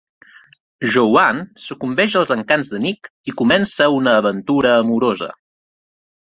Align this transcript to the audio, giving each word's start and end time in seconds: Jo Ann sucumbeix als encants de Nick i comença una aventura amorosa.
Jo 0.93 1.01
Ann 1.23 1.41
sucumbeix 1.65 2.15
als 2.21 2.31
encants 2.37 2.71
de 2.71 2.79
Nick 2.87 3.11
i 3.33 3.35
comença 3.43 3.89
una 3.99 4.15
aventura 4.23 4.73
amorosa. 4.81 5.31